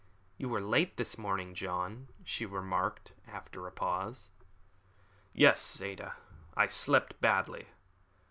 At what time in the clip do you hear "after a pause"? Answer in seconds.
3.27-4.31